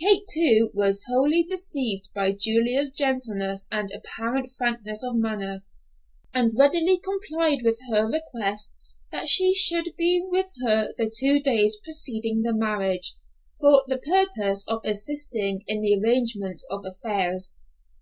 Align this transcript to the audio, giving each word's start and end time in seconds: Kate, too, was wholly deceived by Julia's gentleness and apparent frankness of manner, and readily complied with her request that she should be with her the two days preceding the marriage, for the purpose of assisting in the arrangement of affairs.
Kate, 0.00 0.22
too, 0.32 0.70
was 0.72 1.02
wholly 1.06 1.42
deceived 1.46 2.08
by 2.14 2.32
Julia's 2.32 2.90
gentleness 2.90 3.68
and 3.70 3.92
apparent 3.92 4.50
frankness 4.56 5.02
of 5.02 5.16
manner, 5.16 5.66
and 6.32 6.50
readily 6.58 6.98
complied 6.98 7.58
with 7.62 7.76
her 7.90 8.10
request 8.10 8.74
that 9.12 9.28
she 9.28 9.52
should 9.52 9.94
be 9.98 10.22
with 10.24 10.46
her 10.64 10.94
the 10.96 11.12
two 11.14 11.40
days 11.40 11.76
preceding 11.84 12.40
the 12.40 12.54
marriage, 12.54 13.16
for 13.60 13.82
the 13.86 13.98
purpose 13.98 14.66
of 14.66 14.80
assisting 14.82 15.62
in 15.66 15.82
the 15.82 16.00
arrangement 16.02 16.62
of 16.70 16.86
affairs. 16.86 17.52